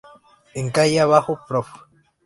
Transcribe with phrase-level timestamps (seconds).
[0.55, 1.69] En Calle Abajo: Prof.